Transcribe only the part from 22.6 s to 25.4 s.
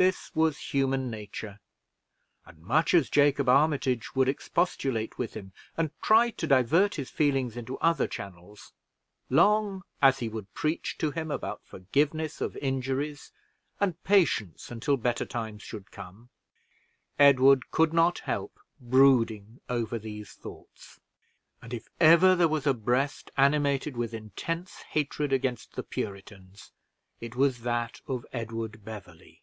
a breast animated with intense hatred